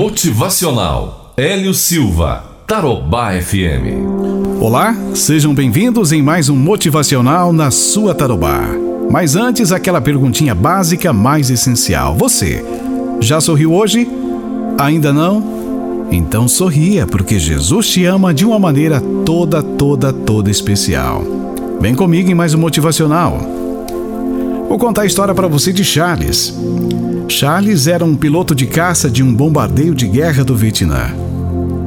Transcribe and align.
Motivacional 0.00 1.34
Hélio 1.36 1.74
Silva, 1.74 2.42
Tarobá 2.66 3.32
FM. 3.38 4.58
Olá, 4.58 4.96
sejam 5.14 5.54
bem-vindos 5.54 6.10
em 6.10 6.22
mais 6.22 6.48
um 6.48 6.56
Motivacional 6.56 7.52
na 7.52 7.70
sua 7.70 8.14
Tarobá. 8.14 8.62
Mas 9.10 9.36
antes, 9.36 9.72
aquela 9.72 10.00
perguntinha 10.00 10.54
básica 10.54 11.12
mais 11.12 11.50
essencial. 11.50 12.16
Você 12.16 12.64
já 13.20 13.42
sorriu 13.42 13.74
hoje? 13.74 14.08
Ainda 14.78 15.12
não? 15.12 16.08
Então 16.10 16.48
sorria, 16.48 17.06
porque 17.06 17.38
Jesus 17.38 17.86
te 17.86 18.06
ama 18.06 18.32
de 18.32 18.46
uma 18.46 18.58
maneira 18.58 19.02
toda, 19.26 19.62
toda, 19.62 20.14
toda 20.14 20.50
especial. 20.50 21.22
Vem 21.78 21.94
comigo 21.94 22.30
em 22.30 22.34
mais 22.34 22.54
um 22.54 22.58
Motivacional. 22.58 23.59
Vou 24.70 24.78
contar 24.78 25.02
a 25.02 25.06
história 25.06 25.34
para 25.34 25.48
você 25.48 25.72
de 25.72 25.84
Charles. 25.84 26.56
Charles 27.26 27.88
era 27.88 28.04
um 28.04 28.14
piloto 28.14 28.54
de 28.54 28.66
caça 28.66 29.10
de 29.10 29.20
um 29.20 29.34
bombardeio 29.34 29.96
de 29.96 30.06
guerra 30.06 30.44
do 30.44 30.54
Vietnã. 30.54 31.12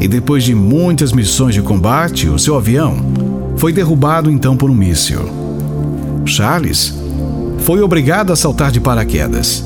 E 0.00 0.08
depois 0.08 0.42
de 0.42 0.56
muitas 0.56 1.12
missões 1.12 1.54
de 1.54 1.62
combate, 1.62 2.28
o 2.28 2.36
seu 2.36 2.56
avião 2.56 2.96
foi 3.56 3.72
derrubado 3.72 4.28
então 4.28 4.56
por 4.56 4.68
um 4.70 4.74
míssil. 4.74 5.20
Charles 6.26 6.92
foi 7.58 7.80
obrigado 7.80 8.32
a 8.32 8.36
saltar 8.36 8.72
de 8.72 8.80
paraquedas. 8.80 9.64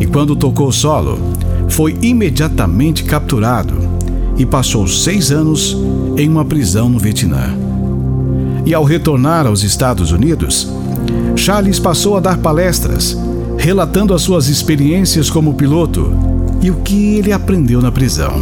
E 0.00 0.06
quando 0.06 0.34
tocou 0.34 0.72
solo, 0.72 1.18
foi 1.68 1.98
imediatamente 2.00 3.04
capturado 3.04 3.74
e 4.38 4.46
passou 4.46 4.88
seis 4.88 5.30
anos 5.30 5.76
em 6.16 6.26
uma 6.26 6.46
prisão 6.46 6.88
no 6.88 6.98
Vietnã. 6.98 7.54
E 8.64 8.72
ao 8.72 8.84
retornar 8.84 9.46
aos 9.46 9.62
Estados 9.62 10.12
Unidos, 10.12 10.77
Charles 11.36 11.78
passou 11.78 12.16
a 12.16 12.20
dar 12.20 12.38
palestras 12.38 13.16
relatando 13.58 14.14
as 14.14 14.22
suas 14.22 14.48
experiências 14.48 15.28
como 15.28 15.54
piloto 15.54 16.12
e 16.62 16.70
o 16.70 16.76
que 16.76 17.16
ele 17.16 17.32
aprendeu 17.32 17.82
na 17.82 17.90
prisão. 17.90 18.32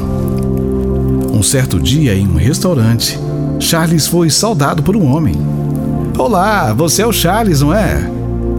Um 1.32 1.42
certo 1.42 1.80
dia, 1.80 2.14
em 2.14 2.26
um 2.26 2.36
restaurante, 2.36 3.18
Charles 3.58 4.06
foi 4.06 4.30
saudado 4.30 4.82
por 4.82 4.94
um 4.94 5.10
homem. 5.10 5.34
Olá, 6.18 6.72
você 6.72 7.02
é 7.02 7.06
o 7.06 7.12
Charles, 7.12 7.60
não 7.60 7.74
é? 7.74 8.10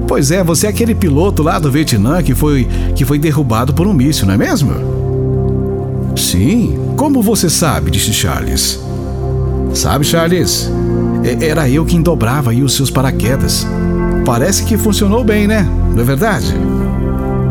Pois 0.08 0.32
é, 0.32 0.44
você 0.44 0.68
é 0.68 0.70
aquele 0.70 0.96
piloto 0.96 1.44
lá 1.44 1.60
do 1.60 1.72
Vietnã 1.72 2.24
que 2.24 2.34
foi 2.34 2.68
que 2.96 3.04
foi 3.06 3.20
derrubado 3.20 3.74
por 3.74 3.86
um 3.86 3.94
míssil, 3.94 4.26
não 4.26 4.34
é 4.34 4.38
mesmo? 4.38 4.72
Sim, 6.16 6.78
como 6.96 7.22
você 7.22 7.50
sabe? 7.50 7.92
disse 7.92 8.14
Charles. 8.14 8.80
Sabe, 9.74 10.06
Charles? 10.06 10.72
Era 11.42 11.70
eu 11.70 11.84
quem 11.86 12.02
dobrava 12.02 12.52
aí 12.52 12.64
os 12.64 12.74
seus 12.74 12.90
paraquedas. 12.90 13.68
Parece 14.26 14.64
que 14.64 14.78
funcionou 14.78 15.24
bem, 15.24 15.48
né? 15.48 15.68
Não 15.94 16.02
é 16.02 16.06
verdade? 16.06 16.54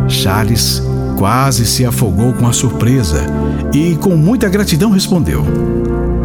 Charles 0.08 0.82
quase 1.18 1.66
se 1.66 1.84
afogou 1.84 2.32
com 2.32 2.46
a 2.46 2.52
surpresa 2.52 3.26
e, 3.74 3.96
com 3.96 4.16
muita 4.16 4.48
gratidão, 4.48 4.90
respondeu: 4.90 5.44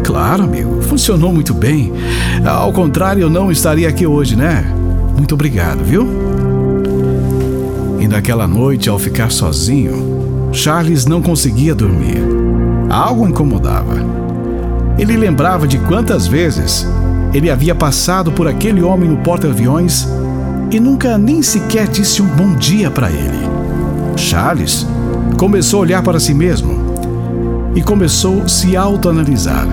Claro, 0.02 0.44
amigo, 0.44 0.80
funcionou 0.82 1.32
muito 1.32 1.52
bem. 1.52 1.92
Ao 2.44 2.72
contrário, 2.72 3.22
eu 3.22 3.30
não 3.30 3.50
estaria 3.50 3.88
aqui 3.88 4.06
hoje, 4.06 4.34
né? 4.34 4.64
Muito 5.16 5.34
obrigado, 5.34 5.84
viu? 5.84 6.08
E 8.00 8.08
naquela 8.08 8.48
noite, 8.48 8.88
ao 8.88 8.98
ficar 8.98 9.30
sozinho, 9.30 10.50
Charles 10.52 11.06
não 11.06 11.20
conseguia 11.20 11.74
dormir. 11.74 12.18
Algo 12.88 13.28
incomodava. 13.28 13.96
Ele 14.98 15.16
lembrava 15.16 15.66
de 15.66 15.78
quantas 15.78 16.26
vezes 16.26 16.86
ele 17.32 17.50
havia 17.50 17.74
passado 17.74 18.30
por 18.30 18.46
aquele 18.46 18.82
homem 18.82 19.08
no 19.08 19.18
porta-aviões 19.18 20.06
e 20.70 20.78
nunca 20.78 21.16
nem 21.16 21.42
sequer 21.42 21.88
disse 21.88 22.20
um 22.20 22.26
bom 22.26 22.54
dia 22.54 22.90
para 22.90 23.10
ele. 23.10 23.38
Charles 24.16 24.86
começou 25.38 25.78
a 25.78 25.82
olhar 25.82 26.02
para 26.02 26.20
si 26.20 26.34
mesmo 26.34 26.92
e 27.74 27.82
começou 27.82 28.42
a 28.42 28.48
se 28.48 28.76
autoanalisar. 28.76 29.66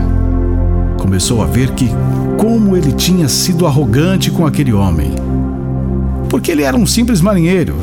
Começou 0.97 1.41
a 1.41 1.45
ver 1.45 1.71
que 1.71 1.89
como 2.37 2.75
ele 2.75 2.93
tinha 2.93 3.27
sido 3.27 3.67
arrogante 3.67 4.31
com 4.31 4.45
aquele 4.45 4.71
homem. 4.71 5.11
Porque 6.29 6.51
ele 6.51 6.63
era 6.63 6.77
um 6.77 6.85
simples 6.85 7.21
marinheiro. 7.21 7.75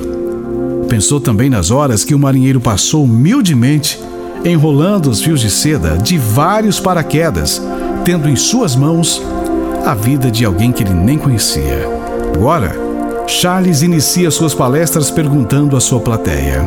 Pensou 0.89 1.21
também 1.21 1.51
nas 1.51 1.71
horas 1.71 2.05
que 2.05 2.15
o 2.15 2.19
marinheiro 2.19 2.61
passou 2.61 3.05
humildemente 3.05 4.01
enrolando 4.45 5.11
os 5.11 5.21
fios 5.21 5.41
de 5.41 5.51
seda 5.51 5.99
de 5.99 6.17
vários 6.17 6.79
paraquedas, 6.79 7.61
tendo 8.05 8.29
em 8.29 8.37
suas 8.37 8.77
mãos 8.77 9.21
a 9.87 9.95
vida 9.95 10.33
de 10.33 10.45
alguém 10.45 10.73
que 10.73 10.83
ele 10.83 10.93
nem 10.93 11.17
conhecia. 11.17 11.89
Agora, 12.35 12.75
Charles 13.29 13.83
inicia 13.83 14.33
suas 14.33 14.53
palestras 14.53 15.13
perguntando 15.13 15.77
à 15.77 15.81
sua 15.81 16.01
plateia: 16.01 16.67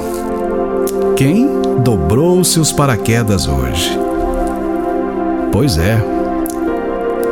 Quem 1.18 1.50
dobrou 1.84 2.42
seus 2.46 2.72
paraquedas 2.72 3.46
hoje? 3.46 4.00
Pois 5.52 5.78
é, 5.78 6.02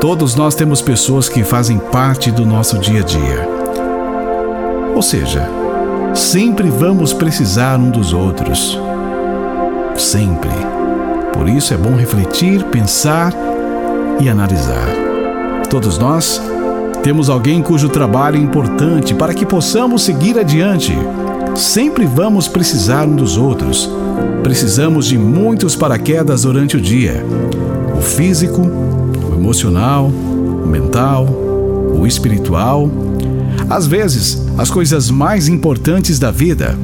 todos 0.01 0.35
nós 0.35 0.55
temos 0.55 0.81
pessoas 0.81 1.29
que 1.29 1.41
fazem 1.41 1.77
parte 1.77 2.31
do 2.31 2.45
nosso 2.45 2.77
dia 2.79 2.99
a 2.99 3.05
dia. 3.05 3.49
Ou 4.93 5.01
seja, 5.01 5.49
sempre 6.13 6.69
vamos 6.69 7.13
precisar 7.13 7.79
um 7.79 7.89
dos 7.89 8.11
outros. 8.11 8.77
Sempre. 9.95 10.51
Por 11.31 11.47
isso 11.47 11.73
é 11.73 11.77
bom 11.77 11.95
refletir, 11.95 12.63
pensar 12.65 13.31
e 14.19 14.27
analisar. 14.27 15.06
Todos 15.69 15.97
nós 15.97 16.41
temos 17.03 17.29
alguém 17.29 17.61
cujo 17.61 17.89
trabalho 17.89 18.37
é 18.37 18.39
importante 18.39 19.13
para 19.13 19.33
que 19.33 19.45
possamos 19.45 20.03
seguir 20.03 20.39
adiante. 20.39 20.93
Sempre 21.55 22.05
vamos 22.05 22.47
precisar 22.47 23.05
um 23.05 23.15
dos 23.15 23.37
outros. 23.37 23.89
Precisamos 24.43 25.07
de 25.07 25.17
muitos 25.17 25.75
paraquedas 25.75 26.43
durante 26.43 26.77
o 26.77 26.81
dia: 26.81 27.23
o 27.97 28.01
físico, 28.01 28.61
o 28.61 29.35
emocional, 29.35 30.05
o 30.07 30.67
mental, 30.67 31.25
o 31.25 32.07
espiritual. 32.07 32.89
Às 33.69 33.85
vezes, 33.85 34.47
as 34.57 34.69
coisas 34.69 35.11
mais 35.11 35.49
importantes 35.49 36.17
da 36.17 36.31
vida 36.31 36.77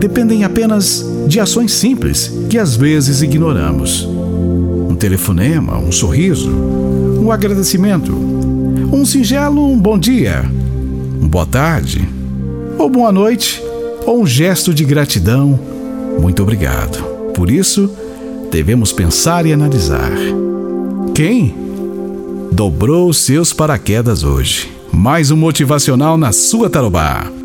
dependem 0.00 0.42
apenas 0.42 1.06
de 1.28 1.38
ações 1.38 1.72
simples 1.72 2.32
que 2.50 2.58
às 2.58 2.74
vezes 2.74 3.22
ignoramos. 3.22 4.04
Um 4.04 4.96
telefonema, 4.96 5.78
um 5.78 5.92
sorriso, 5.92 6.50
um 7.22 7.30
agradecimento 7.30 8.12
um 8.92 9.06
singelo 9.06 9.74
bom 9.76 9.98
dia, 9.98 10.44
boa 11.22 11.46
tarde, 11.46 12.06
ou 12.78 12.90
boa 12.90 13.10
noite, 13.10 13.62
ou 14.04 14.22
um 14.22 14.26
gesto 14.26 14.74
de 14.74 14.84
gratidão. 14.84 15.58
Muito 16.20 16.42
obrigado. 16.42 17.02
Por 17.32 17.50
isso, 17.50 17.90
devemos 18.50 18.92
pensar 18.92 19.46
e 19.46 19.52
analisar. 19.52 20.12
Quem 21.14 21.54
dobrou 22.52 23.12
seus 23.12 23.52
paraquedas 23.52 24.24
hoje? 24.24 24.70
Mais 24.92 25.30
um 25.30 25.36
motivacional 25.36 26.18
na 26.18 26.32
sua 26.32 26.68
tarobá. 26.68 27.41